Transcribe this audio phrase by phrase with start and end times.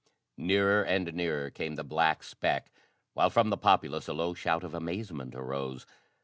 [0.39, 2.71] Nearer and nearer came the black speck
[3.13, 5.85] while from the populace a low shout of amazement arose.